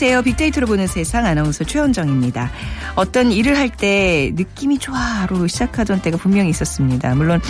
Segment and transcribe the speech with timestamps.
[0.00, 0.22] 안녕하세요.
[0.22, 2.52] 빅데이터로 보는 세상 아나운서 최현정입니다.
[2.94, 7.16] 어떤 일을 할 때 느낌이 좋아로 시작하던 때가 분명히 있었습니다.
[7.16, 7.40] 물론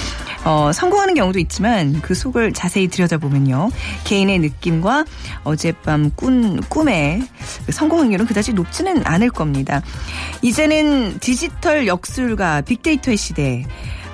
[0.47, 3.69] 어, 성공하는 경우도 있지만 그 속을 자세히 들여다보면요.
[4.05, 5.05] 개인의 느낌과
[5.45, 7.23] 어젯밤 꾼 꿈의
[7.69, 9.83] 성공 확률은 그다지 높지는 않을 겁니다.
[10.41, 13.67] 이제는 디지털 역술과 빅데이터의 시대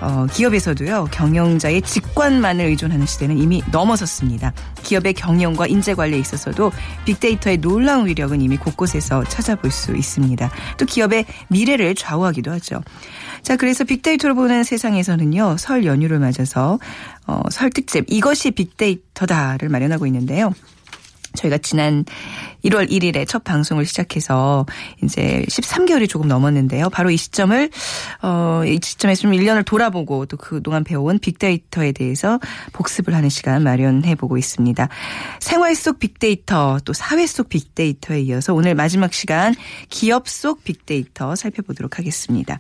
[0.05, 4.53] 어, 기업에서도요, 경영자의 직관만을 의존하는 시대는 이미 넘어섰습니다.
[4.83, 6.73] 기업의 경영과 인재 관리에 있어서도
[7.07, 10.51] 빅데이터의 놀라운 위력은 이미 곳곳에서 찾아볼 수 있습니다.
[10.77, 12.83] 또 기업의 미래를 좌우하기도 하죠.
[13.43, 16.79] 자, 그래서 빅데이터로 보는 세상에서는요, 설 연휴를 맞아서,
[17.27, 20.53] 어, 설 특집, 이것이 빅데이터다를 마련하고 있는데요.
[21.37, 22.05] 저희가 지난
[22.65, 24.67] 1월 1일에 첫 방송을 시작해서
[25.03, 26.89] 이제 13개월이 조금 넘었는데요.
[26.91, 27.71] 바로 이 시점을
[28.23, 32.39] 어, 이 시점에서 좀 1년을 돌아보고 또 그동안 배워온 빅데이터에 대해서
[32.73, 34.89] 복습을 하는 시간 마련해 보고 있습니다.
[35.41, 39.55] 생활 속 빅데이터 또 사회 속 빅데이터에 이어서 오늘 마지막 시간
[39.91, 42.59] 기업 속 빅데이터 살펴보도록 하겠습니다.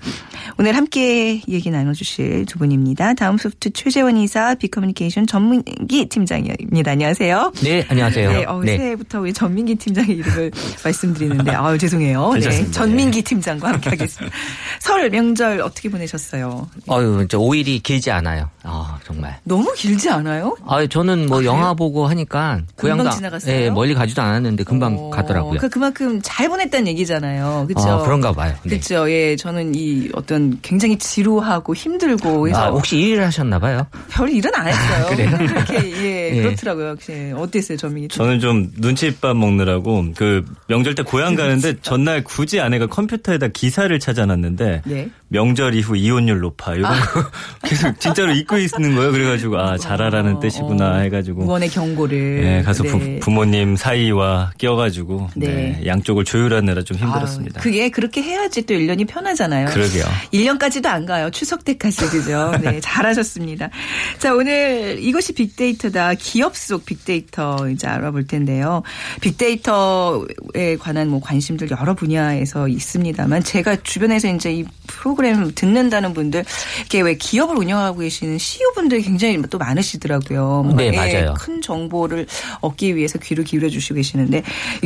[0.58, 3.14] 오늘 함께 얘기 나눠 주실 두 분입니다.
[3.14, 6.91] 다음 소프트 최재원 이사 빅커뮤니케이션 전문기 팀장입니다.
[6.91, 7.52] 안녕하세요.
[7.62, 8.33] 네, 안녕하세요.
[8.33, 8.77] 네, 어, 네.
[8.77, 10.51] 새해부터 우리 전민기 팀장의 이름을
[10.84, 12.29] 말씀드리는데, 아유, 죄송해요.
[12.29, 12.73] 네, 괜찮습니다.
[12.73, 14.37] 전민기 팀장과 함께 하겠습니다.
[14.81, 16.69] 설 명절 어떻게 보내셨어요?
[16.89, 18.51] 어유, 저 5일이 길지 않아요.
[18.67, 19.39] 아, 정말.
[19.45, 20.57] 너무 길지 않아요?
[20.67, 23.55] 아, 저는 뭐 아, 영화 보고 하니까 고향도 지나갔어요?
[23.55, 25.61] 예, 멀리 가지도 않았는데 금방 어, 가더라고요.
[25.61, 27.67] 그 그만큼 잘 보냈다는 얘기잖아요.
[27.69, 27.89] 그렇죠?
[27.89, 28.55] 어, 그런가 봐요.
[28.63, 28.70] 네.
[28.70, 29.11] 그렇죠.
[29.11, 33.86] 예, 저는 이 어떤 굉장히 지루하고 힘들고 해서 아, 혹시 일을 하셨나 봐요?
[34.11, 35.07] 별 일은 안 했어요.
[35.14, 35.30] 그래요?
[35.47, 36.42] 그렇게 예, 예.
[36.42, 36.91] 그렇더라고요.
[36.92, 38.17] 혹시 어땠어요, 전민기 팀?
[38.17, 44.83] 저는 좀 눈칫밥 먹느라고 그 명절 때 고향 가는데 전날 굳이 아내가 컴퓨터에다 기사를 찾아놨는데
[44.86, 45.11] 네.
[45.34, 47.24] 명절 이후 이혼율 높아 이런 거
[47.67, 49.11] 계속 진짜로 읽고 있는 거예요.
[49.11, 50.98] 그래가지고 아 잘하라는 어, 뜻이구나 어.
[50.98, 52.40] 해가지고 응원의 경고를.
[52.40, 53.18] 네, 가서 네.
[53.18, 55.46] 부, 모님 사이와 껴가지고 네.
[55.48, 57.58] 네, 양쪽을 조율하느라 좀 힘들었습니다.
[57.58, 59.67] 아유, 그게 그렇게 해야지 또 1년이 편하잖아요.
[59.67, 60.05] 그러게요.
[60.33, 61.30] 1년까지도 안 가요.
[61.30, 62.52] 추석 때까지 그죠?
[62.62, 63.70] 네, 잘하셨습니다.
[64.18, 66.14] 자, 오늘 이것이 빅데이터다.
[66.14, 68.84] 기업 속 빅데이터 이제 알아볼 텐데요.
[69.20, 75.23] 빅데이터에 관한 뭐 관심들 여러 분야에서 있습니다만 제가 주변에서 이제 이 프로그램
[75.55, 76.45] 듣는다는 분들
[76.79, 80.74] 이렇게 왜 기업을 운영하고 계시는 CEO 분들이 굉장히 또 많으시더라고요.
[80.77, 81.35] 네, 예, 맞아요.
[81.39, 82.27] 큰 정보를
[82.61, 84.42] 얻기 위해서 귀를 기울여 주시고 계시는데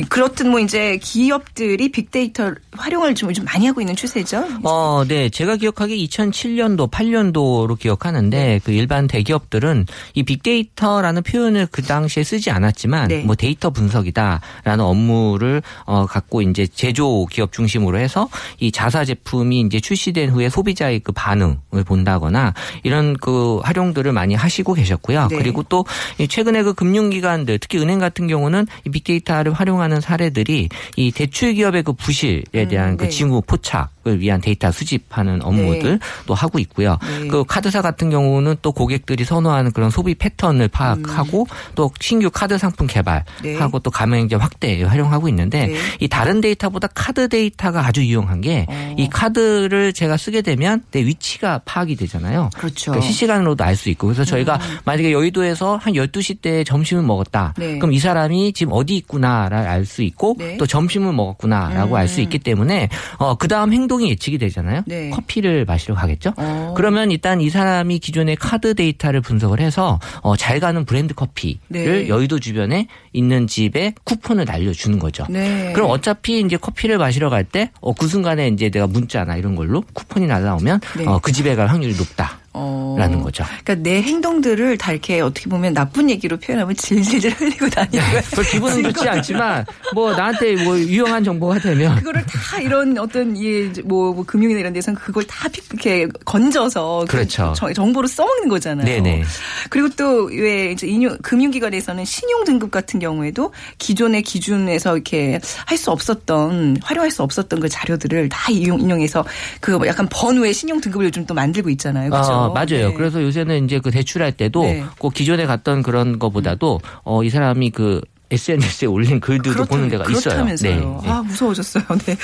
[0.08, 4.44] 그렇듯 뭐 이제 기업들이 빅데이터 활용을 좀 많이 하고 있는 추세죠.
[4.64, 5.28] 어, 네.
[5.28, 13.08] 제가 기억하기에 2007년도, 8년도로 기억하는데 그 일반 대기업들은 이 빅데이터라는 표현을 그 당시에 쓰지 않았지만
[13.08, 13.22] 네.
[13.22, 18.28] 뭐 데이터 분석이다라는 업무를 어 갖고 이제 제조 기업 중심으로 해서
[18.60, 24.74] 이 자사 제품이 이제 출시된 후에 소비자의 그 반응을 본다거나 이런 그 활용들을 많이 하시고
[24.74, 25.28] 계셨고요.
[25.28, 25.38] 네.
[25.38, 31.54] 그리고 또이 최근에 그 금융기관들 특히 은행 같은 경우는 이 빅데이터를 활용하는 사례들이 이 대출
[31.54, 33.10] 기업의 그 부실에 대한 음, 그 네.
[33.10, 36.98] 징후 포착을 위한 데이터 수집하는 업무들 또 하고 있고요.
[37.20, 37.28] 네.
[37.28, 42.86] 그 카드사 같은 경우는 또 고객들이 선호하는 그런 소비 패턴을 파악하고 또 신규 카드 상품
[42.86, 43.80] 개발하고 네.
[43.82, 45.76] 또 가맹점 확대에 활용하고 있는데 네.
[46.00, 49.08] 이 다른 데이터보다 카드 데이터가 아주 유용한 게이 어.
[49.10, 52.50] 카드를 제가 쓰게 되면 내 위치가 파악이 되잖아요.
[52.54, 52.92] 그렇죠.
[52.92, 57.54] 그러니까 실시간으로도 알 수 있고 그래서 저희가 만약에 여의도에서 한 12시 때 점심을 먹었다.
[57.56, 57.78] 네.
[57.78, 60.56] 그럼 이 사람이 지금 어디 있구나를 알 수 있고 네.
[60.56, 62.88] 또 점심을 먹었구나라고 알수 있기 때문에
[63.18, 64.82] 어 그다음 행동 이 예측이 되잖아요.
[64.86, 65.10] 네.
[65.10, 66.32] 커피를 마시러 가겠죠.
[66.36, 66.74] 어.
[66.76, 72.08] 그러면 일단 이 사람이 기존의 카드 데이터를 분석을 해서 어, 잘 가는 브랜드 커피를 네.
[72.08, 75.26] 여의도 주변에 있는 집에 쿠폰을 날려주는 거죠.
[75.28, 75.72] 네.
[75.74, 80.26] 그럼 어차피 이제 커피를 마시러 갈때 어, 그 순간에 이제 내가 문자나 이런 걸로 쿠폰이
[80.26, 81.06] 날라오면 네.
[81.06, 82.37] 어, 그 집에 갈 확률이 높다.
[82.54, 82.96] 어.
[82.98, 83.44] 라는 거죠.
[83.64, 88.22] 그러니까 내 행동들을 다 이렇게 어떻게 보면 나쁜 얘기로 표현하면 질질질 흘리고 다니는 거야.
[88.34, 89.64] 그 기분은 좋지 않지만
[89.94, 94.98] 뭐 나한테 뭐 유용한 정보가 되면 그거를 다 이런 어떤 이뭐 뭐 금융이나 이런 데서는
[94.98, 97.52] 그걸 다 이렇게 건져서 그 그렇죠.
[97.56, 98.86] 정- 정보로 써먹는 거잖아요.
[98.86, 99.22] 네네.
[99.70, 105.92] 그리고 또 왜 이제 인용 금융기관에서는 신용 등급 같은 경우에도 기존의 기준에서 이렇게 할 수
[105.92, 109.24] 없었던 활용할 수 없었던 그 자료들을 다 이용, 인용해서
[109.60, 112.10] 그 약간 번호의 신용 등급을 요즘 또 만들고 있잖아요.
[112.10, 112.32] 그렇죠?
[112.46, 112.88] 어, 맞아요.
[112.88, 112.92] 네.
[112.94, 114.84] 그래서 요새는 이제 그 대출할 때도 네.
[114.98, 118.00] 꼭 기존에 갔던 그런 거보다도 어, 이 사람이 그
[118.30, 120.20] SNS에 올린 글들도 그렇다- 보는 데가 있어요.
[120.20, 121.00] 그렇다면서요.
[121.02, 121.10] 네.
[121.10, 121.82] 아 무서워졌어요.
[122.04, 122.14] 네.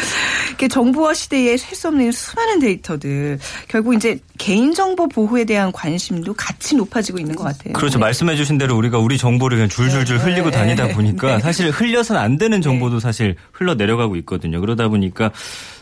[0.48, 3.38] 이렇게 정보화 시대에 셀 수 없는 수많은 데이터들
[3.68, 7.72] 결국 이제 개인 정보 보호에 대한 관심도 같이 높아지고 있는 것 같아요.
[7.72, 7.96] 그렇죠.
[7.98, 8.04] 네.
[8.04, 10.92] 말씀해 주신 대로 우리가 우리 정보를 그냥 줄줄줄 네, 흘리고 네, 다니다 네.
[10.92, 11.40] 보니까 네.
[11.40, 14.60] 사실 흘려서는 안 되는 정보도 사실 흘러 내려가고 있거든요.
[14.60, 15.30] 그러다 보니까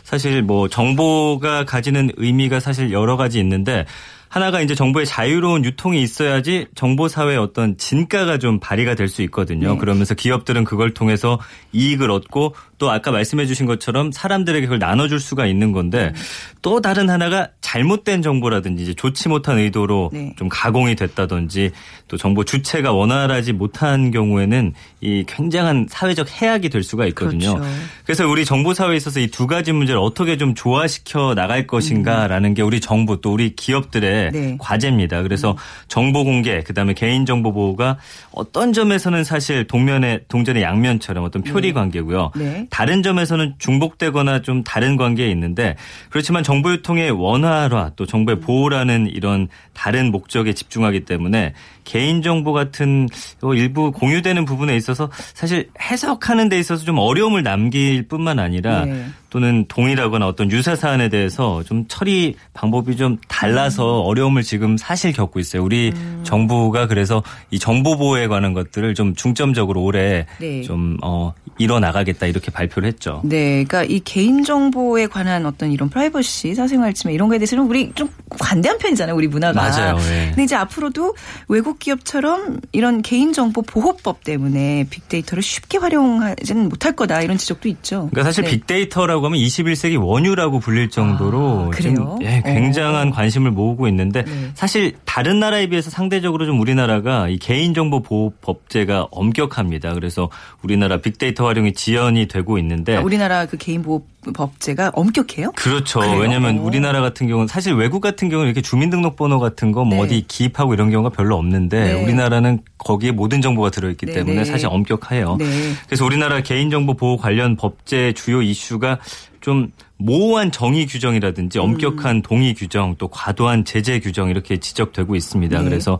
[0.05, 3.85] 사실 뭐 정보가 가지는 의미가 사실 여러 가지 있는데
[4.33, 9.73] 하나가 이제 정보의 자유로운 유통이 있어야지 정보 사회의 어떤 진가가 좀 발휘가 될 수 있거든요.
[9.73, 9.77] 네.
[9.77, 11.39] 그러면서 기업들은 그걸 통해서
[11.71, 16.21] 이익을 얻고 또 아까 말씀해 주신 것처럼 사람들에게 그걸 나눠줄 수가 있는 건데 음.
[16.63, 20.33] 또 다른 하나가 잘못된 정보라든지 이제 좋지 못한 의도로 네.
[20.37, 21.71] 좀 가공이 됐다든지
[22.07, 27.55] 또 정보 주체가 원활하지 못한 경우에는 이 굉장한 사회적 해악이 될 수가 있거든요.
[27.55, 27.71] 그렇죠.
[28.05, 32.61] 그래서 우리 정보 사회에 있어서 이 두 가지 문제를 어떻게 좀 조화시켜 나갈 것인가라는 게
[32.61, 34.57] 우리 정부 또 우리 기업들의 네.
[34.59, 35.23] 과제입니다.
[35.23, 37.97] 그래서 정보 공개 그다음에 개인 정보 보호가
[38.31, 42.31] 어떤 점에서는 사실 동면의 동전의 양면처럼 어떤 표리 관계고요.
[42.35, 42.67] 네.
[42.69, 45.75] 다른 점에서는 중복되거나 좀 다른 관계에 있는데
[46.09, 51.53] 그렇지만 정보 유통의 원활화 또 정보의 보호라는 이런 다른 목적에 집중하기 때문에
[51.83, 53.07] 개인 정보 같은
[53.41, 59.05] 어, 일부 공유되는 부분에 있어서 사실 해석하는 데 있어서 좀 어려움을 남길 뿐만 아니라 네.
[59.33, 65.39] 또는 동일하거나 어떤 유사 사안에 대해서 좀 처리 방법이 좀 달라서 어려움을 지금 사실 겪고
[65.39, 65.63] 있어요.
[65.63, 65.91] 우리
[66.21, 70.61] 정부가 그래서 이 정보 보호에 관한 것들을 좀 중점적으로 올해 네.
[70.61, 73.21] 좀 어, 이뤄 나가겠다 이렇게 발표를 했죠.
[73.23, 77.91] 네, 그러니까 이 개인 정보에 관한 어떤 이런 프라이버시, 사생활 침해 이런 거에 대해서는 우리
[77.93, 79.59] 좀 관대한 편이잖아요, 우리 문화가.
[79.59, 80.27] 맞아요, 예.
[80.27, 81.15] 근데 이제 앞으로도
[81.47, 88.09] 외국 기업처럼 이런 개인 정보 보호법 때문에 빅데이터를 쉽게 활용하지는 못할 거다 이런 지적도 있죠.
[88.11, 88.51] 그러니까 사실 네.
[88.51, 91.93] 빅데이터라고 하면 21세기 원유라고 불릴 정도로 아, 그래요?
[91.93, 93.11] 지금 예, 굉장한 어.
[93.11, 94.51] 관심을 모으고 있는데 네.
[94.53, 99.93] 사실 다른 나라에 비해서 상대적으로 좀 우리나라가 이 개인정보 보호 법제가 엄격합니다.
[99.93, 100.29] 그래서
[100.61, 105.51] 우리나라 빅데이터 활용이 지연이 되고 있는데 아, 우리나라 그 개인 보호 법제가 엄격해요?
[105.51, 105.99] 그렇죠.
[105.99, 106.17] 그래요?
[106.17, 106.61] 왜냐하면 어.
[106.63, 109.99] 우리나라 같은 경우는 사실 외국 같은 경우는 이렇게 주민등록번호 같은 거뭐 네.
[109.99, 112.03] 어디 기입하고 이런 경우가 별로 없는 데 네.
[112.03, 114.45] 우리나라는 거기에 모든 정보가 들어있기 네, 때문에 네.
[114.45, 115.37] 사실 엄격해요.
[115.37, 115.45] 네.
[115.85, 118.99] 그래서 우리나라 개인정보 보호 관련 법제 주요 이슈가
[119.41, 121.63] 좀 모호한 정의 규정이라든지 음.
[121.63, 125.57] 엄격한 동의 규정 또 과도한 제재 규정 이렇게 지적되고 있습니다.
[125.57, 125.63] 네.
[125.63, 125.99] 그래서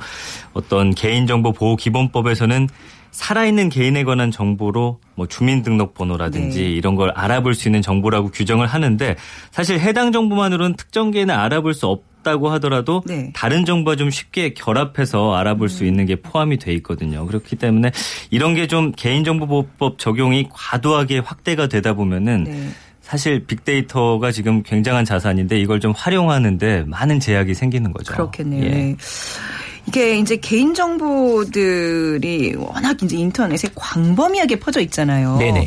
[0.53, 2.67] 어떤 개인정보 보호 기본법에서는
[3.11, 6.69] 살아있는 개인에 관한 정보로 뭐 주민등록번호라든지 네.
[6.71, 9.15] 이런 걸 알아볼 수 있는 정보라고 규정을 하는데
[9.51, 13.31] 사실 해당 정보만으로는 특정 개인을 알아볼 수 없 다고 하더라도 네.
[13.35, 17.25] 다른 정보와 좀 쉽게 결합해서 알아볼 수 있는 게 포함이 돼 있거든요.
[17.27, 17.91] 그렇기 때문에
[18.29, 22.69] 이런 게 좀 개인정보보호법 적용이 과도하게 확대가 되다 보면은 네.
[23.01, 28.13] 사실 빅데이터가 지금 굉장한 자산인데 이걸 좀 활용하는데 많은 제약이 생기는 거죠.
[28.13, 28.63] 그렇겠네요.
[28.63, 28.69] 예.
[28.69, 28.95] 네.
[29.85, 35.37] 이게 이제 개인 정보들이 워낙 이제 인터넷에 광범위하게 퍼져 있잖아요.
[35.37, 35.65] 네네.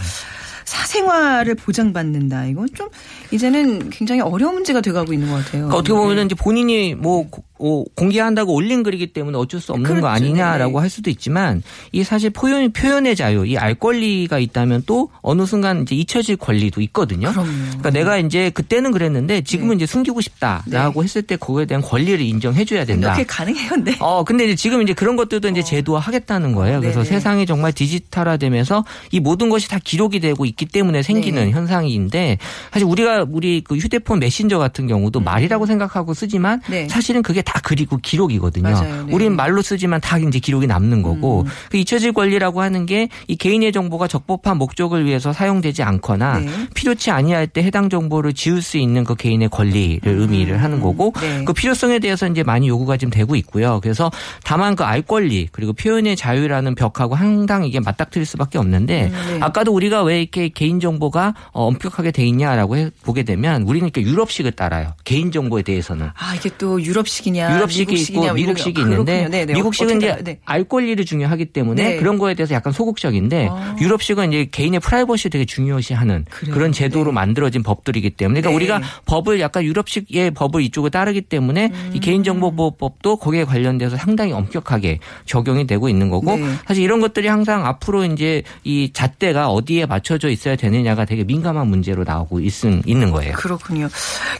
[0.64, 2.46] 사생활을 보장받는다.
[2.46, 2.88] 이건 좀
[3.30, 5.66] 이제는 굉장히 어려운 문제가 돼가고 있는 것 같아요.
[5.66, 9.84] 그러니까 어떻게 보면은 이제 본인이 뭐 고- 어, 공개한다고 올린 글이기 때문에 어쩔 수 없는
[9.84, 10.02] 그렇죠.
[10.02, 10.80] 거 아니냐라고 네네.
[10.80, 11.62] 할 수도 있지만
[11.92, 16.80] 이 사실 표현 표현의 자유, 이 알 권리가 있다면 또 어느 순간 이제 잊혀질 권리도
[16.82, 17.30] 있거든요.
[17.32, 17.48] 그럼요.
[17.68, 19.84] 그러니까 내가 이제 그때는 그랬는데 지금은 네.
[19.84, 23.08] 이제 숨기고 싶다라고 했을 때 그거에 대한 권리를 인정해 줘야 된다.
[23.08, 23.96] 이렇게 가능해요, 네.
[24.00, 26.80] 어, 근데 이제 지금 이제 그런 것들도 이제 제도화 하겠다는 거예요.
[26.80, 27.08] 그래서 네네.
[27.10, 31.50] 세상이 정말 디지털화되면서 이 모든 것이 다 기록이 되고 있기 때문에 생기는 네.
[31.50, 32.38] 현상인데
[32.72, 36.70] 사실 우리가 우리 그 휴대폰 메신저 같은 경우도 말이라고 생각하고 쓰지만 음.
[36.70, 36.88] 네.
[36.88, 38.68] 사실은 그게 다 그리고 기록이거든요.
[38.68, 39.06] 맞아요.
[39.06, 39.12] 네.
[39.14, 41.50] 우리는 말로 쓰지만 다 이제 기록이 남는 거고 음.
[41.70, 46.48] 그 잊혀질 권리라고 하는 게 이 개인의 정보가 적법한 목적을 위해서 사용되지 않거나 네.
[46.74, 51.44] 필요치 아니할 때 해당 정보를 지울 수 있는 그 개인의 권리를 의미를 하는 거고 네.
[51.44, 53.78] 그 필요성에 대해서 이제 많이 요구가 지금 되고 있고요.
[53.82, 54.10] 그래서
[54.44, 59.38] 다만 그 알 권리 그리고 표현의 자유라는 벽하고 항상 이게 맞닥뜨릴 수밖에 없는데 음, 네.
[59.40, 64.02] 아까도 우리가 왜 이렇게 개인 정보가 어, 엄격하게 돼 있냐라고 해- 보게 되면 우리는 이렇게
[64.02, 64.92] 유럽식을 따라요.
[65.04, 66.06] 개인 정보에 대해서는.
[66.16, 68.80] 아, 이게 또 유럽식이니 까 유럽식이냐, 유럽식이 미국식이냐, 있고 이런 미국식이 거.
[68.82, 69.28] 있는데 그렇군요.
[69.30, 69.54] 네, 네.
[69.54, 70.16] 미국식은 이제?
[70.22, 70.38] 네.
[70.44, 71.96] 알 권리를 중요하기 때문에 네.
[71.96, 73.76] 그런 거에 대해서 약간 소극적인데 아.
[73.80, 76.54] 유럽식은 이제 개인의 프라이버시 되게 중요시하는 그래요?
[76.54, 77.14] 그런 제도로 네.
[77.14, 78.56] 만들어진 법들이기 때문에 그러니까 네.
[78.76, 81.90] 우리가 법을 약간 유럽식의 법을 이쪽으로 따르기 때문에 음.
[81.94, 86.44] 이 개인정보보호법도 거기에 관련돼서 상당히 엄격하게 적용이 되고 있는 거고 네.
[86.66, 92.04] 사실 이런 것들이 항상 앞으로 이제 이 잣대가 어디에 맞춰져 있어야 되느냐가 되게 민감한 문제로
[92.04, 92.52] 나오고 있,
[92.86, 93.34] 있는 거예요.
[93.34, 93.88] 그렇군요.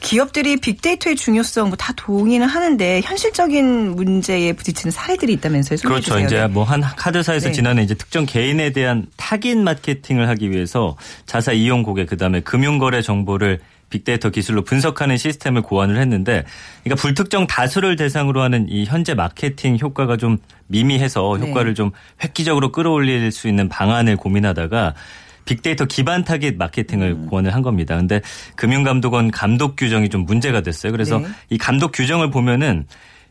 [0.00, 5.78] 기업들이 빅데이터의 중요성 뭐 다 동의는 하는데 현실적인 문제에 부딪히는 사례들이 있다면서요.
[5.82, 6.02] 그렇죠.
[6.02, 6.26] 주세요.
[6.26, 6.46] 이제 네.
[6.46, 7.52] 뭐한 카드사에서 네.
[7.52, 13.60] 지난해 이제 특정 개인에 대한 타깃 마케팅을 하기 위해서 자사 이용 고객 그다음에 금융거래 정보를
[13.90, 16.44] 빅데이터 기술로 분석하는 시스템을 고안을 했는데
[16.82, 21.46] 그러니까 불특정 다수를 대상으로 하는 이 현재 마케팅 효과가 좀 미미해서 네.
[21.46, 24.94] 효과를 좀 획기적으로 끌어올릴 수 있는 방안을 고민하다가
[25.46, 27.26] 빅데이터 기반 타깃 마케팅을 음.
[27.26, 27.96] 고안을 한 겁니다.
[27.96, 28.20] 근데
[28.56, 30.92] 금융감독원 감독 규정이 좀 문제가 됐어요.
[30.92, 31.26] 그래서 네.
[31.48, 32.86] 이 감독 규정을 보면은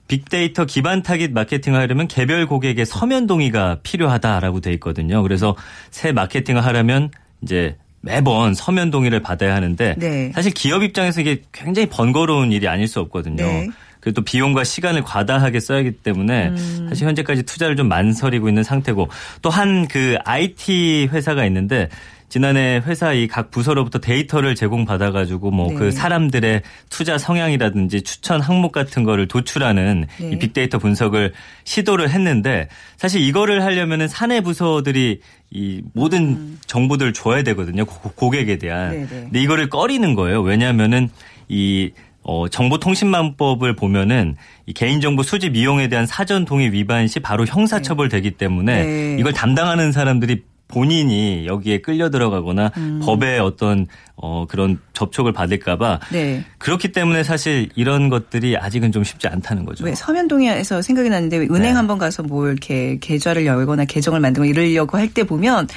[0.07, 5.21] 빅데이터 기반 타깃 마케팅을 하려면 개별 고객의 서면 동의가 필요하다라고 돼 있거든요.
[5.21, 5.55] 그래서
[5.91, 10.31] 새 마케팅을 하려면 이제 매번 서면 동의를 받아야 하는데 네.
[10.33, 13.43] 사실 기업 입장에서 이게 굉장히 번거로운 일이 아닐 수 없거든요.
[13.43, 13.69] 네.
[14.05, 16.85] 그리고 또 비용과 시간을 과다하게 써야 하기 때문에 음.
[16.89, 19.09] 사실 현재까지 투자를 좀 만설이고 있는 상태고
[19.41, 21.89] 또 한 그 IT 회사가 있는데
[22.29, 25.91] 지난해 회사 이 각 부서로부터 데이터를 제공받아 가지고 뭐그 네.
[25.91, 30.29] 사람들의 투자 성향이라든지 추천 항목 같은 거를 도출하는 네.
[30.31, 31.33] 이 빅데이터 분석을
[31.63, 35.21] 시도를 했는데 사실 이거를 하려면은 사내 부서들이
[35.51, 37.85] 이 모든 정보들을 줘야 되거든요.
[37.85, 38.91] 고- 고객에 대한.
[38.91, 38.91] 음.
[38.91, 39.21] 네, 네.
[39.23, 40.41] 근데 이거를 꺼리는 거예요.
[40.41, 41.09] 왜냐하면은
[41.47, 41.91] 이
[42.27, 48.83] 어, 정보통신망법을 보면은 이 개인정보 수집 이용에 대한 사전 동의 위반 시 바로 형사처벌되기 때문에
[48.83, 49.17] 네.
[49.19, 53.01] 이걸 담당하는 사람들이 본인이 여기에 끌려 들어가거나 음.
[53.03, 56.43] 법에 어떤 어 그런 접촉을 받을까봐 네.
[56.57, 59.83] 그렇기 때문에 사실 이런 것들이 아직은 좀 쉽지 않다는 거죠.
[59.83, 61.71] 왜 서면동의에서 생각이 나는데 왜 은행 네.
[61.71, 65.67] 한번 가서 뭐 이렇게 계좌를 열거나 계정을 만들고 이러려고 할 때 보면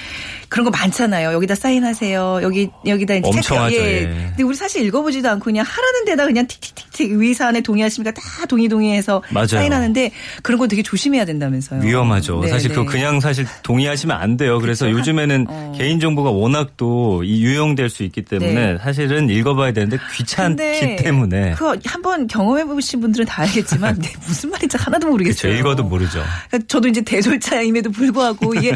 [0.49, 1.33] 그런 거 많잖아요.
[1.33, 2.41] 여기다 사인하세요.
[2.43, 4.03] 여기 여기다 이제 엄청 하죠, 예.
[4.03, 4.05] 예.
[4.29, 8.13] 근데 우리 사실 읽어보지도 않고 그냥 하라는 데다 그냥 틱틱틱틱 위사안에 동의하십니까?
[8.19, 9.47] 다 동의 동의해서 맞아요.
[9.49, 10.11] 사인하는데
[10.43, 11.83] 그런 건 되게 조심해야 된다면서요.
[11.83, 12.41] 위험하죠.
[12.41, 12.75] 네, 사실 네.
[12.77, 14.59] 그거 그냥 사실 동의하시면 안 돼요.
[14.61, 14.99] 그래서 그렇죠.
[14.99, 15.73] 요즘에는 어.
[15.77, 18.79] 개인 정보가 워낙 또이 유용될 수 있기 때문에 네.
[18.83, 24.77] 사실은 읽어봐야 되는데 귀찮기 때문에 그거 한번 경험해 보신 분들은 다 알겠지만 근데 무슨 말인지
[24.79, 25.09] 하나도.
[25.09, 25.55] 모르겠어요.
[25.55, 26.23] 읽어도 모르죠.
[26.49, 28.75] 그러니까 저도 이제 대졸자임에도 불구하고 이게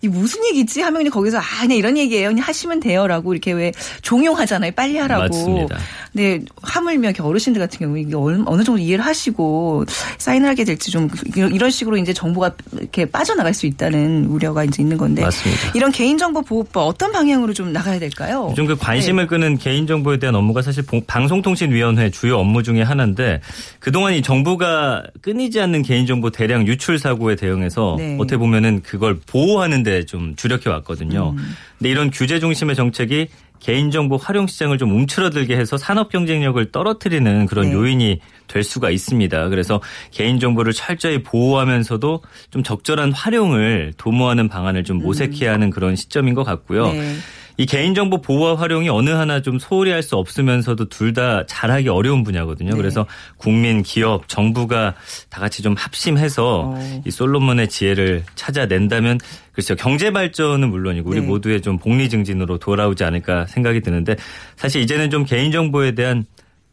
[0.00, 2.28] 이 무슨 얘기지 하면 그냥 거기서 아 그냥 이런 얘기예요.
[2.28, 4.72] 그냥 하시면 돼요라고 이렇게 왜 종용하잖아요.
[4.72, 5.22] 빨리 하라고.
[5.22, 5.78] 맞습니다.
[6.12, 9.84] 근데 하물며 어르신들 같은 경우 이게 얼- 어느 정도 이해를 하시고
[10.18, 14.96] 사인을 하게 될지 좀 이런 식으로 이제 정보가 이렇게 빠져나갈 수 있다는 우려가 이제 있는
[14.98, 15.41] 건데 맞습니다.
[15.74, 18.48] 이런 개인정보 보호법 어떤 방향으로 좀 나가야 될까요?
[18.50, 23.40] 요즘 그 관심을 끄는 개인정보에 대한 업무가 사실 봉- 방송통신위원회 주요 업무 중에 하나인데
[23.80, 28.16] 그동안 이 정부가 끊이지 않는 개인정보 대량 유출 사고에 대응해서 네.
[28.18, 31.34] 어떻게 보면은 그걸 보호하는 데 좀 주력해 왔거든요.
[31.36, 31.54] 음.
[31.78, 33.28] 근데 이런 규제 중심의 정책이
[33.62, 37.72] 개인정보 활용 시장을 좀 움츠러들게 해서 산업 경쟁력을 떨어뜨리는 그런 네.
[37.72, 39.48] 요인이 될 수가 있습니다.
[39.48, 46.42] 그래서 개인정보를 철저히 보호하면서도 좀 적절한 활용을 도모하는 방안을 좀 모색해야 하는 그런 시점인 것
[46.42, 46.86] 같고요.
[46.86, 46.98] 음.
[46.98, 47.14] 네.
[47.56, 52.24] 이 개인정보 보호와 활용이 어느 하나 좀 소홀히 할 수 없으면서도 둘 다 잘하기 어려운
[52.24, 52.70] 분야거든요.
[52.70, 52.76] 네.
[52.76, 53.06] 그래서
[53.36, 54.94] 국민, 기업, 정부가
[55.28, 57.02] 다 같이 좀 합심해서 어.
[57.04, 59.18] 이 솔로몬의 지혜를 찾아낸다면
[59.52, 61.26] 글쎄요 경제 발전은 물론이고 우리 네.
[61.26, 64.16] 모두의 좀 복리 증진으로 돌아오지 않을까 생각이 드는데
[64.56, 66.24] 사실 이제는 좀 개인정보에 대한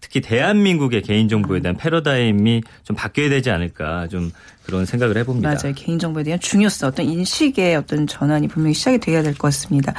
[0.02, 4.32] 특히 대한민국의 개인정보에 대한 패러다임이 좀 바뀌어야 되지 않을까 좀
[4.70, 5.50] 그런 생각을 해봅니다.
[5.50, 5.74] 맞아요.
[5.76, 9.94] 개인정보에 대한 중요성, 어떤 인식의 어떤 전환이 분명히 시작이 돼야 될 것 같습니다.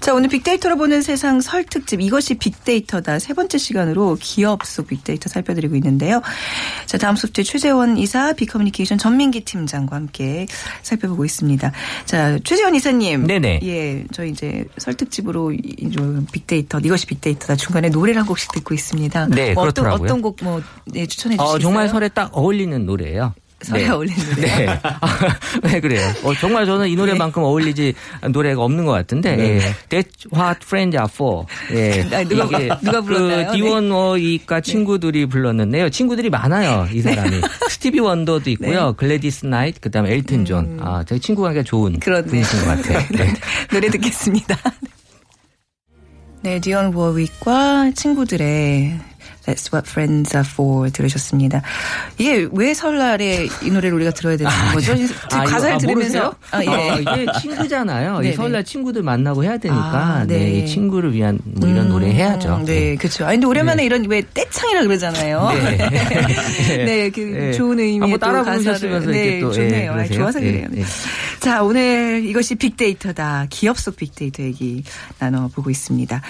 [0.00, 5.28] 자, 오늘 빅데이터로 보는 세상 설 특집 이것이 빅데이터다 세 번째 시간으로 기업 속 빅데이터
[5.28, 6.20] 살펴드리고 있는데요.
[6.86, 10.46] 자, 다음 소프트 최재원 이사 빅커뮤니케이션 전민기 팀장과 함께
[10.82, 11.70] 살펴보고 있습니다.
[12.06, 13.26] 자, 최재원 이사님.
[13.26, 13.60] 네네.
[13.62, 15.52] 예, 저 이제 설 특집으로
[16.32, 19.26] 빅데이터 이것이 빅데이터다 중간에 노래를 한 곡씩 듣고 있습니다.
[19.28, 20.04] 네, 뭐 어떤 그렇더라고요.
[20.06, 20.62] 어떤 곡뭐
[20.94, 21.56] 예, 추천해 주시겠어요?
[21.56, 23.34] 어, 정말 설에 딱 어울리는 노래예요.
[23.60, 24.40] 설에 어울리는 노래.
[24.46, 24.66] 네.
[24.82, 25.18] 아,
[25.64, 26.00] 왜 그래요?
[26.22, 27.92] 어, 정말 저는 이 노래만큼 어울리는
[28.30, 29.36] 노래가 없는 것 같은데.
[29.38, 29.58] 예.
[29.88, 31.44] That's what friends are for.
[31.72, 32.02] 예.
[32.14, 33.46] 아, 누가- 이게 누가 불렀나요?
[33.50, 35.90] 그 디온 워윅이 친구들이 불렀는데요.
[35.90, 36.86] 친구들이 많아요.
[36.92, 37.40] 이 사람이.
[37.68, 38.94] 스티비 원더도 있고요.
[38.96, 40.78] 글래디스 나이트, 그 다음에 엘튼 존.
[40.80, 42.30] 아, 되게 친구 관계가 좋은 그렇네요.
[42.30, 43.06] 분이신 것 같아요.
[43.10, 43.34] 네.
[43.72, 44.56] 노래 듣겠습니다.
[46.42, 48.98] 네, 디언 워윅과 친구들의
[49.48, 51.62] That's what friends are for 들으셨습니다.
[52.18, 54.92] 이게 왜 설날에 이 노래를 우리가 들어야 되는 거죠?
[55.32, 56.34] 아, 가사를 아, 들으면서?
[56.50, 56.68] 아, 예.
[56.68, 58.22] 어, 이게 친구잖아요.
[58.24, 60.38] 이 설날 친구들 만나고 해야 되니까 아, 네.
[60.38, 60.50] 네.
[60.58, 62.56] 이 친구를 위한 뭐 이런 노래 해야죠.
[62.56, 63.24] 음, 네, 그렇죠.
[63.24, 65.50] 아 근데 오랜만에 이런 왜 떼창이라 그러잖아요.
[65.56, 66.84] 네.
[66.84, 67.52] 네, 그 네.
[67.52, 69.92] 좋은 의미의 또 따라 부르셨으면서 네, 또, 예, 좋네요.
[69.92, 70.04] 아?
[70.06, 70.68] 좋아서 예, 그래요.
[70.76, 70.84] 예.
[71.40, 73.46] 자, 오늘 이것이 빅데이터다.
[73.48, 74.82] 기업 속 빅데이터 얘기
[75.18, 76.20] 나눠보고 있습니다.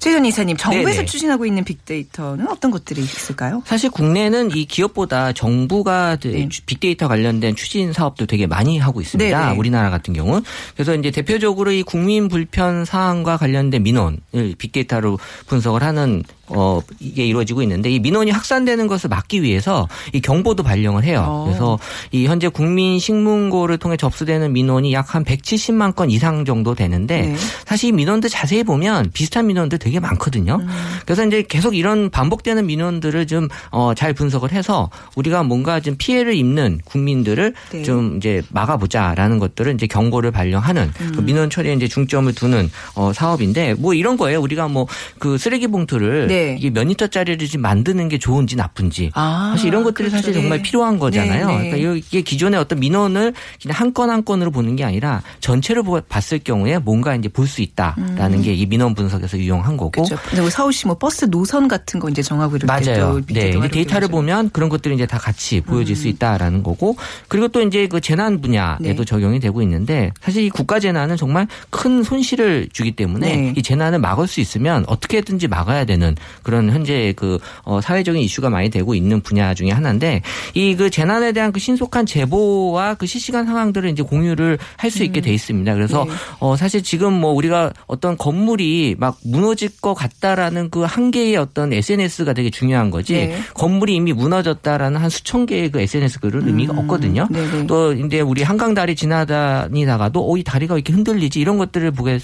[0.00, 1.04] 최전 이사님, 정부에서.
[1.04, 3.62] 추진하고 있는 빅데이터는 어떤 것들이 있을까요?
[3.64, 6.48] 사실 국내는 이 기업보다 정부가 그 네.
[6.66, 9.46] 빅데이터 관련된 추진 사업도 되게 많이 하고 있습니다.
[9.46, 9.56] 네네.
[9.56, 10.42] 우리나라 같은 경우는.
[10.74, 14.20] 그래서 이제 대표적으로 이 국민 불편 사항과 관련된 민원을
[14.58, 20.62] 빅데이터로 분석을 하는 어 이게 이루어지고 있는데 이 민원이 확산되는 것을 막기 위해서 이 경보도
[20.62, 21.24] 발령을 해요.
[21.26, 21.44] 어.
[21.44, 21.78] 그래서
[22.12, 27.36] 이 현재 국민 신문고를 통해 접수되는 민원이 약 한 170만 건 이상 정도 되는데 네.
[27.64, 30.58] 사실 이 민원들 자세히 보면 비슷한 민원들 되게 많거든요.
[30.60, 30.68] 음.
[31.06, 36.34] 그래서 이제 계속 이런 반복되는 민원들을 좀 어, 잘 분석을 해서 우리가 뭔가 좀 피해를
[36.34, 37.82] 입는 국민들을 네.
[37.82, 41.12] 좀 이제 막아보자라는 것들을 이제 경고를 발령하는 음.
[41.14, 44.40] 그 민원 처리에 이제 중점을 두는 어, 사업인데 뭐 이런 거예요.
[44.40, 44.86] 우리가 뭐
[45.18, 46.37] 그 쓰레기 봉투를 네.
[46.58, 50.16] 이게 몇 리터짜리를 지금 만드는 게 좋은지 나쁜지 아, 사실 이런 것들이 그렇죠.
[50.16, 50.40] 사실 네.
[50.40, 51.46] 정말 필요한 거잖아요.
[51.48, 51.70] 네, 네.
[51.70, 56.00] 그러니까 이게 기존의 어떤 민원을 그냥 한 건 한 건으로 보는 게 아니라 전체를 보-
[56.00, 60.04] 봤을 경우에 뭔가 이제 볼 수 있다라는 게이 민원 분석에서 유용한 거고 음.
[60.04, 60.16] 그렇죠.
[60.28, 63.20] 근데 뭐 서울시 뭐 버스 노선 같은 거 이제 정하고 이럴 맞아요.
[63.28, 66.96] 네, 데이터를 보면 그런 것들이 이제 다 같이 보여질 수 있다라는 거고
[67.28, 69.04] 그리고 또 이제 그 재난 분야에도 네.
[69.04, 73.54] 적용이 되고 있는데 사실 이 국가 재난은 정말 큰 손실을 주기 때문에 네.
[73.56, 78.70] 이 재난을 막을 수 있으면 어떻게든지 막아야 되는 그런 현재 그 어, 사회적인 이슈가 많이
[78.70, 80.22] 되고 있는 분야 중에 하나인데
[80.54, 85.20] 이 그 재난에 대한 그 신속한 제보와 그 실시간 상황들을 이제 공유를 할 수 있게
[85.20, 85.74] 돼 있습니다.
[85.74, 86.12] 그래서 네.
[86.40, 91.72] 어 사실 지금 뭐 우리가 어떤 건물이 막 무너질 것 같다라는 그 한 개의 어떤
[91.72, 93.38] SNS가 되게 중요한 거지 네.
[93.54, 97.26] 건물이 이미 무너졌다라는 한 수천 개의 그 SNS 글은 의미가 없거든요.
[97.30, 97.66] 네네.
[97.66, 102.18] 또 이제 우리 한강 다리 지나다니다가도 어이 다리가 왜 이렇게 흔들리지 이런 것들을 보게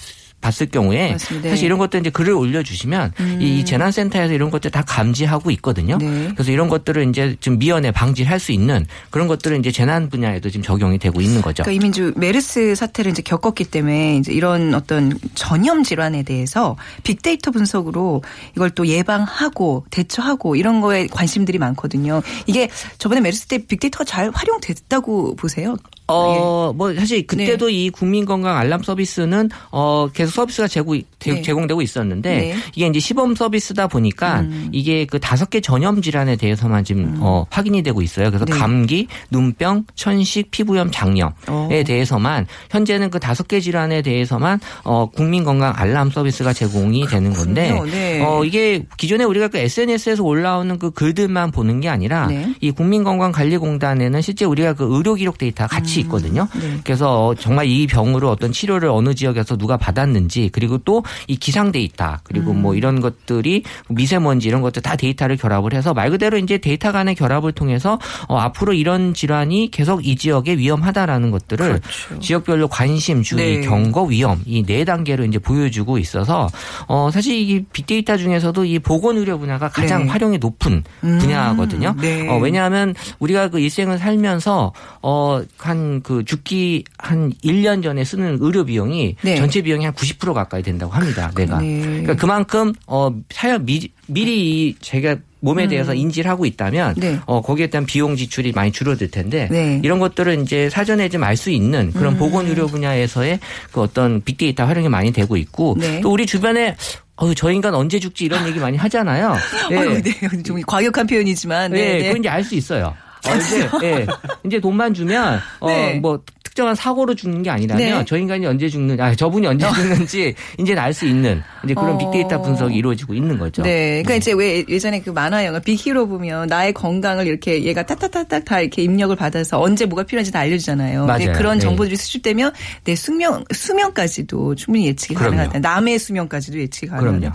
[0.45, 1.49] 봤을 경우에 맞습니다.
[1.49, 5.97] 사실 이런 것들 이제 글을 올려주시면 이 재난센터에서 이런 것들 다 감지하고 있거든요.
[5.97, 6.29] 네.
[6.35, 10.63] 그래서 이런 것들을 이제 좀 미연에 방지할 수 있는 그런 것들은 이제 재난 분야에도 지금
[10.63, 11.63] 적용이 되고 있는 거죠.
[11.63, 18.23] 그러니까 이민주 메르스 사태를 이제 겪었기 때문에 이제 이런 어떤 전염 질환에 대해서 빅데이터 분석으로
[18.55, 22.21] 이걸 또 예방하고 대처하고 이런 거에 관심들이 많거든요.
[22.47, 25.77] 이게 저번에 메르스 때 빅데이터가 잘 활용됐다고 보세요.
[26.07, 31.43] 어, 뭐, 사실 그때도 이 국민건강 알람 서비스는 어, 계속 서비스가 제고, 네.
[31.43, 32.53] 제공되고 있었는데 네.
[32.53, 32.61] 음.
[32.75, 37.83] 이게 이제 시범 서비스다 보니까 이게 그 다섯 개 전염 질환에 대해서만 지금 어, 확인이
[37.83, 38.31] 되고 있어요.
[38.31, 38.53] 그래서 네.
[38.53, 41.69] 감기, 눈병, 천식, 피부염, 장염에 어.
[41.87, 47.93] 대해서만 현재는 그 다섯 개 질환에 대해서만 어, 국민건강 알람 서비스가 제공이 되는 건데 그렇군요.
[47.93, 48.23] 네.
[48.23, 52.55] 어, 이게 기존에 우리가 그 SNS에서 올라오는 그 글들만 보는 게 아니라 네.
[52.61, 56.49] 이 국민건강관리공단에는 실제 우리가 그 의료 기록 데이터가 같이 있거든요.
[56.61, 56.79] 네.
[56.85, 62.19] 그래서 정말 이 병으로 어떤 치료를 어느 지역에서 누가 받았는지 그리고 또 이 기상 데이터
[62.25, 62.63] 그리고 음.
[62.63, 67.15] 뭐 이런 것들이 미세먼지 이런 것들 다 데이터를 결합을 해서 말 그대로 이제 데이터 간의
[67.15, 72.21] 결합을 통해서 어, 앞으로 이런 질환이 계속 이 지역에 위험하다라는 것들을 그렇죠.
[72.21, 73.67] 지역별로 관심, 주의, 네.
[73.67, 76.49] 경고, 위험 이 네 단계로 이제 보여주고 있어서
[76.89, 80.11] 어 사실 이 빅데이터 중에서도 이 보건 의료 분야가 가장 네.
[80.11, 81.19] 활용이 높은 음.
[81.19, 81.95] 분야거든요.
[82.01, 82.29] 네.
[82.29, 89.17] 어, 왜냐하면 우리가 그 일생을 살면서 어한 그 죽기 한 1년 전에 쓰는 의료 비용이
[89.23, 89.37] 네.
[89.37, 91.31] 전체 비용이 한 90% 가까이 된다고 합니다.
[91.37, 91.59] 내가.
[91.61, 91.81] 네.
[91.81, 97.01] 그러니까 그만큼 어 사전 미, 미리 이 제가 몸에 대해서 인지를 하고 있다면 음.
[97.01, 97.19] 네.
[97.27, 99.79] 어 거기에 대한 비용 지출이 많이 줄어들 텐데 네.
[99.85, 102.19] 이런 것들은 이제 사전에 좀 알 수 있는 그런 음.
[102.19, 103.41] 보건 의료 분야에서의
[103.73, 106.01] 그 어떤 빅데이터 활용이 많이 되고 있고 네.
[106.01, 106.77] 또 우리 주변에
[107.17, 109.37] 어저 인간 언제 죽지 이런 얘기 많이 하잖아요.
[109.71, 109.77] 예.
[109.77, 110.43] 아이고, 네.
[110.43, 111.79] 좀 과격한 표현이지만 네.
[111.79, 112.07] 예, 네.
[112.09, 112.95] 그건 이제 알 수 있어요.
[113.27, 114.07] 어, 이제, 예,
[114.45, 115.95] 이제 돈만 주면, 어, 네.
[115.95, 118.05] 뭐, 특정한 사고로 죽는 게 아니라면 네.
[118.07, 121.99] 저 인간이 언제 죽는, 아, 저분이 언제 죽는지 이제는 알수 있는 이제 그런 어.
[121.99, 123.63] 빅데이터 분석이 이루어지고 있는 거죠.
[123.63, 124.03] 네.
[124.03, 128.61] 그러니까 이제 왜 예전에 그 만화 영화 빅히로 보면 나의 건강을 이렇게 얘가 따따따딱 다
[128.61, 131.07] 이렇게 입력을 받아서 언제 뭐가 필요한지 다 알려주잖아요.
[131.07, 131.33] 맞아요.
[131.33, 131.65] 그런 네.
[131.65, 132.53] 정보들이 수집되면
[132.85, 135.15] 내 수명 수명까지도 충분히 예측이.
[135.15, 135.59] 가능하다.
[135.59, 137.19] 남의 수명까지도 예측이 가능하다.
[137.19, 137.33] 그럼요.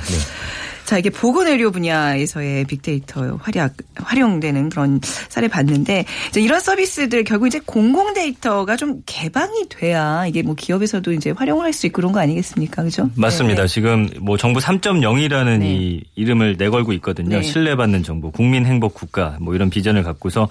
[0.90, 0.96] 네.
[0.96, 7.60] 자, 이게 보건의료 분야에서의 빅데이터 활약, 활용되는 그런 사례 봤는데, 이제 이런 서비스들 결국 이제
[7.64, 12.20] 공공 데이터가 좀 개방이 돼야 이게 뭐 기업에서도 이제 활용을 할 수 있고 그런 거
[12.20, 12.82] 아니겠습니까?
[12.82, 13.10] 그죠?
[13.16, 13.62] 맞습니다.
[13.62, 13.68] 네.
[13.68, 15.76] 지금 뭐 정부 3.0이라는 네.
[15.76, 17.38] 이 이름을 내걸고 있거든요.
[17.38, 17.44] 네.
[17.44, 20.50] 신뢰받는 정부, 국민 행복 국가 뭐 이런 비전을 갖고서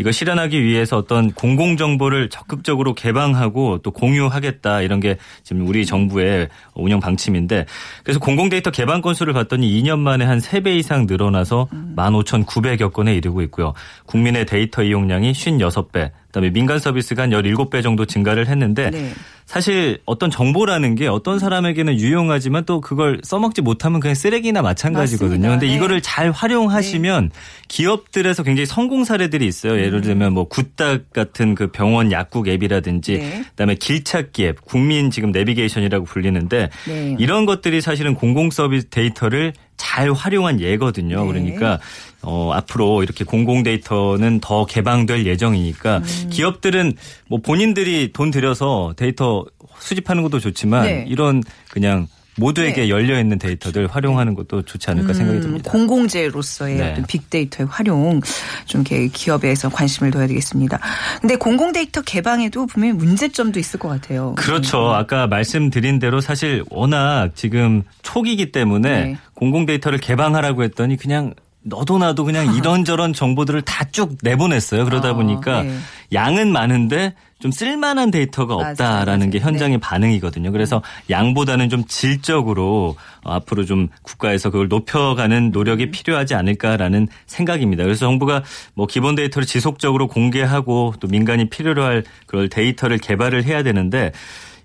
[0.00, 6.48] 이거 실현하기 위해서 어떤 공공 정보를 적극적으로 개방하고 또 공유하겠다 이런 게 지금 우리 정부의
[6.74, 7.66] 운영 방침인데
[8.02, 13.42] 그래서 공공 데이터 개방 건수를 봤더니 2년 만에 한 3배 이상 늘어나서 15,900여 건에 이르고
[13.42, 13.74] 있고요.
[14.06, 19.12] 국민의 데이터 이용량이 56배, 그다음에 민간 서비스가 한 17배 정도 증가를 했는데 네.
[19.46, 25.28] 사실 어떤 정보라는 게 어떤 사람에게는 유용하지만 또 그걸 써먹지 못하면 그냥 쓰레기나 마찬가지거든요.
[25.28, 25.50] 맞습니다.
[25.50, 25.74] 근데 네.
[25.74, 27.32] 이거를 잘 활용하시면
[27.66, 29.72] 기업들에서 굉장히 성공 사례들이 있어요.
[29.72, 29.78] 음.
[29.80, 33.44] 예를 들면 뭐 굿닥 같은 그 병원 약국 앱이라든지 네.
[33.50, 37.16] 그다음에 길찾기 앱, 국민 지금 내비게이션이라고 불리는데 네.
[37.18, 41.24] 이런 것들이 사실은 공공 서비스 데이터를 잘 활용한 예거든요.
[41.24, 41.28] 네.
[41.32, 41.80] 그러니까
[42.20, 46.28] 어, 앞으로 이렇게 공공 데이터는 더 개방될 예정이니까 음.
[46.30, 46.92] 기업들은
[47.28, 49.46] 뭐 본인들이 돈 들여서 데이터
[49.78, 51.06] 수집하는 것도 좋지만 네.
[51.08, 52.08] 이런 그냥
[52.40, 52.88] 모두에게 네.
[52.88, 55.70] 열려 있는 데이터들 활용하는 것도 좋지 않을까 생각이 듭니다.
[55.70, 56.90] 음, 공공재로서의 네.
[56.92, 58.20] 어떤 빅데이터의 활용
[58.66, 60.80] 좀 이렇게 기업에서 관심을 둬야 되겠습니다.
[61.20, 64.34] 근데 공공 데이터 개방에도 분명히 문제점도 있을 것 같아요.
[64.36, 64.90] 그렇죠.
[64.92, 69.18] 아까 말씀드린 대로 사실 워낙 지금 초기이기 때문에 네.
[69.34, 74.84] 공공 데이터를 개방하라고 했더니 그냥 너도 나도 그냥 이런저런 정보들을 다 쭉 내보냈어요.
[74.84, 75.76] 그러다 어, 보니까 네.
[76.12, 79.30] 양은 많은데 좀 쓸만한 데이터가 없다라는 맞아요.
[79.30, 79.80] 게 현장의 네.
[79.80, 80.52] 반응이거든요.
[80.52, 85.90] 그래서 양보다는 좀 질적으로 어, 앞으로 좀 국가에서 그걸 높여가는 노력이 음.
[85.90, 87.82] 필요하지 않을까라는 생각입니다.
[87.82, 93.62] 그래서 정부가 뭐 기본 데이터를 지속적으로 공개하고 또 민간이 필요로 할 그걸 데이터를 개발을 해야
[93.62, 94.12] 되는데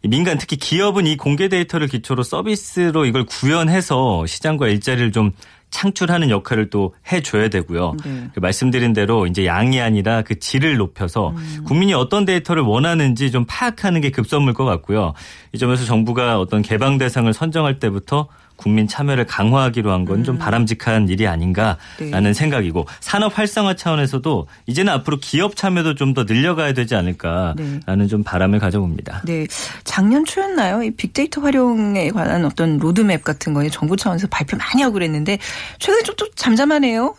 [0.03, 5.31] 이 민간 특히 기업은 이 공개 데이터를 기초로 서비스로 이걸 구현해서 시장과 일자리를 좀
[5.75, 7.97] 창출하는 역할을 또 해줘야 되고요.
[8.05, 8.29] 네.
[8.33, 11.63] 그 말씀드린 대로 이제 양이 아니라 그 질을 높여서 음.
[11.65, 15.13] 국민이 어떤 데이터를 원하는지 좀 파악하는 게 급선무일 것 같고요.
[15.51, 21.27] 이 점에서 정부가 어떤 개방 대상을 선정할 때부터 국민 참여를 강화하기로 한 건좀 바람직한 일이
[21.27, 22.23] 아닌가라는 음.
[22.23, 22.33] 네.
[22.33, 28.07] 생각이고 산업 활성화 차원에서도 이제는 앞으로 기업 참여도 좀 더 늘려가야 되지 않을까라는 네.
[28.07, 29.21] 좀 바람을 가져봅니다.
[29.25, 29.45] 네,
[29.83, 30.81] 작년 초였나요?
[30.81, 35.37] 이 빅데이터 활용에 관한 어떤 로드맵 같은 거에 정부 차원에서 발표 많이 하고 그랬는데
[35.77, 37.15] 최근에 좀또 잠잠하네요.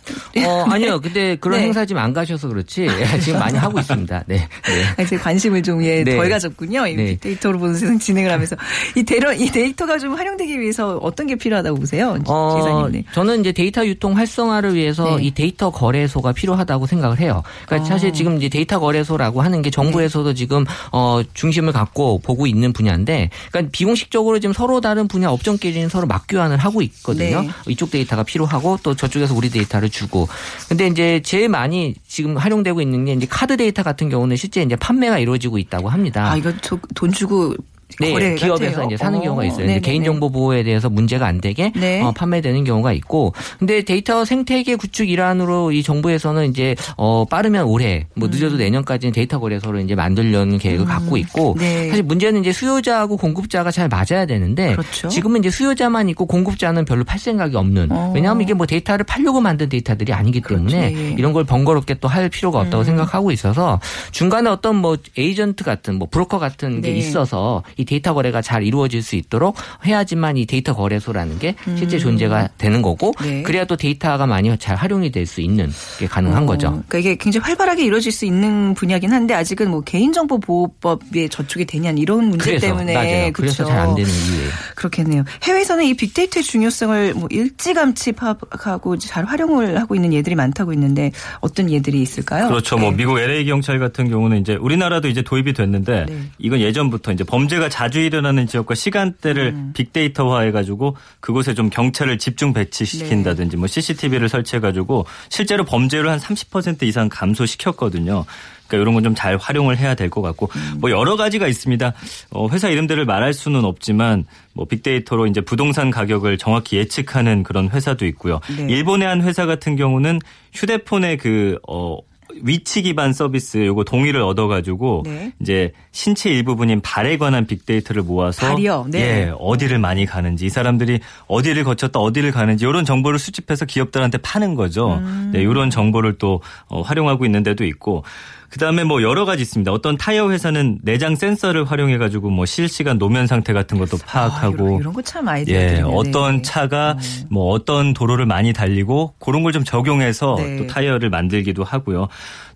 [0.46, 1.00] 어, 아니요.
[1.00, 1.66] 근데 그런 네.
[1.66, 2.88] 행사 지금 안 가셔서 그렇지.
[3.22, 4.24] 지금 많이 하고 있습니다.
[4.26, 4.48] 네.
[4.96, 5.02] 네.
[5.04, 6.16] 이제 관심을 좀 예, 네.
[6.16, 6.86] 덜 가졌군요.
[6.86, 7.04] 이 네.
[7.06, 8.56] 빅데이터로 보는 세상 진행을 하면서
[8.96, 12.92] 이 데러 이 데이터가 좀 활용되기 위해서 어떤 게 필요하다고 보세요, 어, 지사님?
[12.92, 13.04] 네.
[13.12, 15.24] 저는 이제 데이터 유통 활성화를 위해서 네.
[15.24, 17.42] 이 데이터 거래소가 필요하다고 생각을 해요.
[17.66, 17.90] 그러니까 어.
[17.90, 20.34] 사실 지금 이제 데이터 거래소라고 하는 게 정부에서도 네.
[20.34, 26.06] 지금 어 관심을 갖고 보고 있는 분야인데, 그러니까 비공식적으로 지금 서로 다른 분야 업종끼리는 서로
[26.06, 27.42] 맞교환을 하고 있거든요.
[27.42, 27.48] 네.
[27.68, 30.28] 이쪽 데이터가 필요하고 또 저쪽에서 우리 데이터를 주고.
[30.68, 34.76] 근데 이제 제일 많이 지금 활용되고 있는 게 이제 카드 데이터 같은 경우는 실제 이제
[34.76, 36.30] 판매가 이루어지고 있다고 합니다.
[36.30, 37.54] 아, 이거 저, 돈 주고
[38.00, 38.86] 네, 기업에서 같아요?
[38.86, 39.60] 이제 사는 어, 경우가 있어요.
[39.60, 39.80] 네네네.
[39.80, 42.02] 개인정보 보호에 대해서 문제가 안 되게 네.
[42.02, 48.06] 어, 판매되는 경우가 있고, 근데 데이터 생태계 구축 일환으로 이 정부에서는 이제 어, 빠르면 올해,
[48.14, 51.58] 뭐 늦어도 내년까지는 데이터 거래소를 이제 만들려는 계획을 갖고 있고, 음.
[51.58, 51.88] 네.
[51.88, 55.08] 사실 문제는 이제 수요자하고 공급자가 잘 맞아야 되는데, 그렇죠.
[55.08, 57.88] 지금은 이제 수요자만 있고 공급자는 별로 팔 생각이 없는.
[57.92, 58.12] 어.
[58.14, 61.06] 왜냐하면 이게 뭐 데이터를 팔려고 만든 데이터들이 아니기 때문에 그렇죠.
[61.10, 61.14] 예.
[61.18, 62.84] 이런 걸 번거롭게 또 할 필요가 없다고 음.
[62.84, 63.78] 생각하고 있어서
[64.10, 66.96] 중간에 어떤 뭐 에이전트 같은 뭐 브로커 같은 게 네.
[66.96, 72.50] 있어서 이 데이터 거래가 잘 이루어질 수 있도록 해야지만 이 데이터 거래소라는 게 실제 존재가
[72.58, 73.26] 되는 거고 음.
[73.26, 73.42] 네.
[73.42, 76.68] 그래야 또 데이터가 많이 잘 활용이 될 수 있는 게 가능한 어, 거죠.
[76.88, 81.90] 그러니까 이게 굉장히 활발하게 이루어질 수 있는 분야긴 한데 아직은 뭐 개인정보 보호법에 저촉이 되냐
[81.90, 83.32] 이런 문제 그래서 때문에 맞아요.
[83.32, 83.64] 그래서 그렇죠.
[83.64, 84.50] 잘안 되는 이유예요.
[84.76, 85.24] 그렇겠네요.
[85.42, 91.70] 해외에서는 이 빅데이터의 중요성을 뭐 일찌감치 파악하고 잘 활용을 하고 있는 예들이 많다고 있는데 어떤
[91.70, 92.48] 예들이 있을까요?
[92.48, 92.76] 그렇죠.
[92.78, 92.96] 뭐 네.
[92.96, 96.22] 미국 LA 경찰 같은 경우는 이제 우리나라도 이제 도입이 됐는데 네.
[96.38, 99.72] 이건 예전부터 이제 범죄가 자주 일어나는 지역과 시간대를 음.
[99.74, 102.64] 빅데이터화해 가지고 그곳에 좀 경찰을 집중 네.
[102.64, 108.24] 배치시킨다든지 뭐 CCTV를 설치해 가지고 실제로 범죄를 한 30% 이상 감소시켰거든요.
[108.66, 110.78] 그러니까 이런 건 좀 잘 활용을 해야 될 것 같고 음.
[110.80, 111.92] 뭐 여러 가지가 있습니다.
[112.30, 118.06] 어, 회사 이름들을 말할 수는 없지만 뭐 빅데이터로 이제 부동산 가격을 정확히 예측하는 그런 회사도
[118.06, 118.40] 있고요.
[118.56, 118.68] 네.
[118.70, 120.20] 일본의 한 회사 같은 경우는
[120.54, 121.98] 휴대폰의 그 어,
[122.42, 125.32] 위치 기반 서비스 요거 동의를 얻어가지고 네.
[125.40, 128.86] 이제 신체 일부분인 발에 관한 빅데이터를 모아서 발이요?
[128.90, 129.00] 네.
[129.00, 134.54] 예 어디를 많이 가는지 이 사람들이 어디를 거쳤다 어디를 가는지 이런 정보를 수집해서 기업들한테 파는
[134.54, 134.94] 거죠.
[134.94, 135.30] 음.
[135.32, 138.04] 네, 이런 정보를 또 어, 활용하고 있는 데도 있고
[138.50, 139.70] 그다음에 뭐 여러 가지 있습니다.
[139.72, 144.80] 어떤 타이어 회사는 내장 센서를 활용해 가지고 뭐 실시간 노면 상태 같은 것도 파악하고 아,
[144.80, 145.86] 이런, 거 참 아이디어들이네요.
[145.88, 146.42] 예, 어떤 네.
[146.42, 146.96] 차가
[147.30, 150.56] 뭐 어떤 도로를 많이 달리고 그런 걸 좀 적용해서 네.
[150.58, 152.08] 또 타이어를 만들기도 하고요.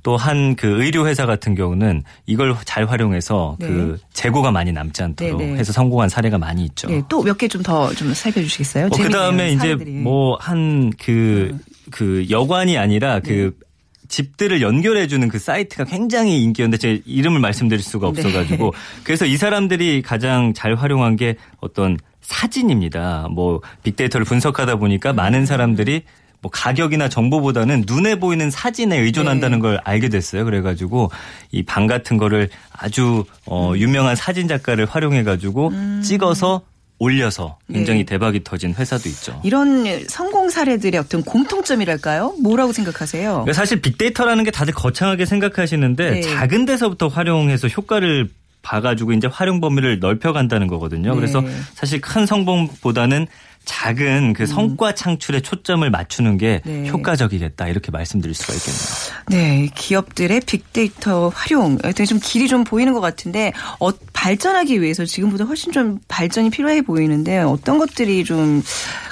[0.02, 3.66] 또 한 그 의료 회사 같은 경우는 이걸 잘 활용해서 네.
[3.66, 5.58] 그 재고가 많이 남지 않도록 네, 네.
[5.58, 6.88] 해서 성공한 사례가 많이 있죠.
[6.88, 8.88] 네, 또몇 개 좀더좀 살펴주시겠어요?
[8.90, 9.84] 그 다음에 재밌네요, 이제.
[10.02, 13.66] 뭐 한그그 여관이 아니라 그 네.
[14.10, 18.20] 집들을 연결해주는 그 사이트가 굉장히 인기였는데 제 이름을 말씀드릴 수가 네.
[18.20, 23.28] 없어가지고 그래서 이 사람들이 가장 잘 활용한 게 어떤 사진입니다.
[23.30, 26.02] 뭐 빅데이터를 분석하다 보니까 많은 사람들이
[26.42, 29.62] 뭐 가격이나 정보보다는 눈에 보이는 사진에 의존한다는 네.
[29.62, 30.44] 걸 알게 됐어요.
[30.44, 31.10] 그래가지고
[31.52, 36.62] 이 방 같은 거를 아주 어 유명한 사진 작가를 활용해가지고 찍어서
[37.00, 38.04] 올려서 굉장히 네.
[38.04, 39.40] 대박이 터진 회사도 있죠.
[39.42, 42.34] 이런 성공 사례들의 어떤 공통점이랄까요?
[42.42, 43.30] 뭐라고 생각하세요?
[43.30, 46.20] 그러니까 사실 빅데이터라는 게 다들 거창하게 생각하시는데 네.
[46.20, 48.28] 작은 데서부터 활용해서 효과를
[48.62, 51.10] 봐가지고 이제 활용 범위를 넓혀간다는 거거든요.
[51.10, 51.16] 네.
[51.16, 51.42] 그래서
[51.74, 53.26] 사실 큰 성공보다는
[53.64, 56.82] 작은 그 성과 창출에 초점을 맞추는 게 음.
[56.82, 56.88] 네.
[56.88, 58.80] 효과적이겠다 이렇게 말씀드릴 수가 있겠네요.
[59.28, 65.44] 네, 기업들의 빅데이터 활용, 되게 좀 길이 좀 보이는 것 같은데 어, 발전하기 위해서 지금보다
[65.44, 68.62] 훨씬 좀 발전이 필요해 보이는데 어떤 것들이 좀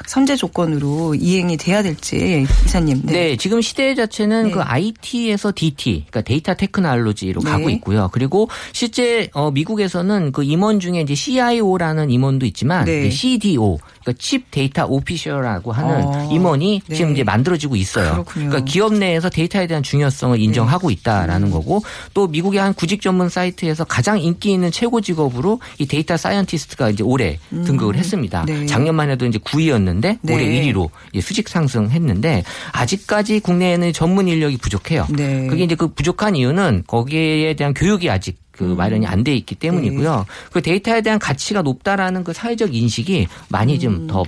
[0.07, 3.03] 선제 조건으로 이행이 돼야 될지 이사님.
[3.05, 3.37] 네.
[3.37, 4.51] 지금 시대 자체는 네.
[4.51, 7.51] 그 IT에서 DT, 그러니까 data technology로 네.
[7.51, 8.09] 가고 있고요.
[8.13, 13.01] 그리고 실제 어, 미국에서는 그 임원 중에 이제 CIO라는 임원도 있지만 네.
[13.01, 16.29] 이제 CDO, 그러니까 Chief Data Officer라고 하는 어.
[16.33, 16.97] 임원이 네.
[16.97, 18.13] 지금 이제 만들어지고 있어요.
[18.13, 18.45] 그렇군요.
[18.45, 18.49] 네.
[18.51, 21.83] 그러니까 기업 내에서 데이터에 대한 중요성을 인정하고 있다라는 거고
[22.15, 27.03] 또 미국의 한 구직 전문 사이트에서 가장 인기 있는 최고 직업으로 이 data scientist가 이제
[27.03, 28.45] 올해 등극을 했습니다.
[28.47, 28.67] 네.
[28.67, 30.35] 작년만 해도 이제 9위였는데 네.
[30.35, 30.89] 올해 1위로
[31.21, 35.07] 수직 상승했는데 아직까지 국내에는 전문 인력이 부족해요.
[35.11, 35.47] 네.
[35.49, 40.27] 그게 이제 그 부족한 이유는 거기에 대한 교육이 아직 그 마련이 안 돼 있기 때문이고요.
[40.53, 44.25] 그 데이터에 대한 가치가 높다라는 그 사회적 인식이 많이 좀더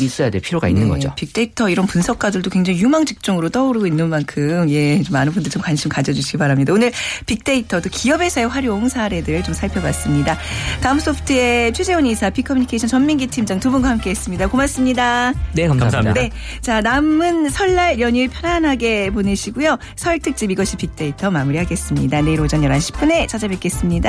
[0.00, 1.12] 있어야 될 필요가 있는 네, 거죠.
[1.16, 5.90] 빅데이터 이런 분석가들도 굉장히 유망 직종으로 떠오르고 있는 만큼 예, 좀 많은 분들 좀 관심
[5.90, 6.72] 가져주시기 바랍니다.
[6.72, 6.92] 오늘
[7.26, 10.38] 빅데이터도 기업에서의 활용 사례들 좀 살펴봤습니다.
[10.80, 14.46] 다음 소프트의 최재원 이사, 빅커뮤니케이션 전민기 팀장 두 분과 함께했습니다.
[14.48, 15.32] 고맙습니다.
[15.52, 15.84] 네, 감사합니다.
[15.84, 16.14] 감사합니다.
[16.14, 19.78] 네, 자 남은 설날 연휴 편안하게 보내시고요.
[19.96, 22.22] 설 특집 이것이 빅데이터 마무리하겠습니다.
[22.22, 23.67] 내일 오전 11시 10분에 찾아뵙겠습니다.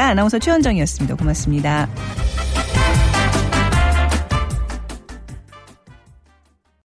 [0.10, 1.16] 아나운서 최원정이었습니다.
[1.16, 1.88] 고맙습니다.